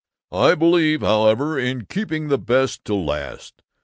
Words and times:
"'I 0.31 0.55
believe, 0.55 1.01
however, 1.01 1.59
in 1.59 1.85
keeping 1.85 2.29
the 2.29 2.39
best 2.39 2.83
to 2.85 2.93
the 2.93 2.97
last. 2.97 3.61